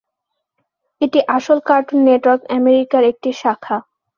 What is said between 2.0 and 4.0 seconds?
Network আমেরিকার একটি শাখা।